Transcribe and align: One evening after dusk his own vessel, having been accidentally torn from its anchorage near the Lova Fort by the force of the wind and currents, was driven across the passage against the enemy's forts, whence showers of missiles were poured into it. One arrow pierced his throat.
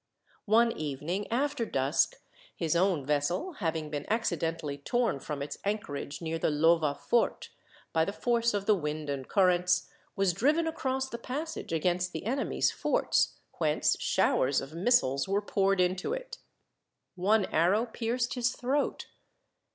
One 0.47 0.71
evening 0.71 1.31
after 1.31 1.63
dusk 1.63 2.15
his 2.55 2.75
own 2.75 3.05
vessel, 3.05 3.51
having 3.59 3.91
been 3.91 4.07
accidentally 4.09 4.79
torn 4.79 5.19
from 5.19 5.43
its 5.43 5.59
anchorage 5.63 6.23
near 6.23 6.39
the 6.39 6.49
Lova 6.49 6.97
Fort 6.97 7.51
by 7.93 8.03
the 8.03 8.11
force 8.11 8.55
of 8.55 8.65
the 8.65 8.73
wind 8.73 9.11
and 9.11 9.27
currents, 9.29 9.91
was 10.15 10.33
driven 10.33 10.65
across 10.65 11.07
the 11.07 11.19
passage 11.19 11.71
against 11.71 12.13
the 12.13 12.25
enemy's 12.25 12.71
forts, 12.71 13.35
whence 13.59 13.95
showers 13.99 14.59
of 14.59 14.73
missiles 14.73 15.27
were 15.29 15.39
poured 15.39 15.79
into 15.79 16.13
it. 16.13 16.39
One 17.13 17.45
arrow 17.53 17.85
pierced 17.85 18.33
his 18.33 18.55
throat. 18.55 19.05